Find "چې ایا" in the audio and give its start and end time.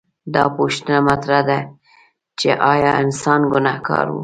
2.39-2.91